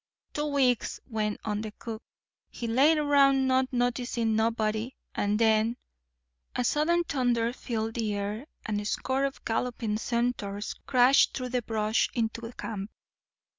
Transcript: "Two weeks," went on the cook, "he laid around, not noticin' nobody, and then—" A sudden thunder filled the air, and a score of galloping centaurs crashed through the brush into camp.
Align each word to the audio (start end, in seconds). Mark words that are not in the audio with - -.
"Two 0.33 0.47
weeks," 0.47 0.99
went 1.05 1.39
on 1.45 1.61
the 1.61 1.69
cook, 1.73 2.01
"he 2.49 2.65
laid 2.65 2.97
around, 2.97 3.45
not 3.45 3.71
noticin' 3.71 4.35
nobody, 4.35 4.95
and 5.13 5.37
then—" 5.37 5.77
A 6.55 6.63
sudden 6.63 7.03
thunder 7.03 7.53
filled 7.53 7.93
the 7.93 8.15
air, 8.15 8.47
and 8.65 8.81
a 8.81 8.85
score 8.85 9.25
of 9.25 9.45
galloping 9.45 9.99
centaurs 9.99 10.73
crashed 10.87 11.37
through 11.37 11.49
the 11.49 11.61
brush 11.61 12.09
into 12.15 12.51
camp. 12.53 12.89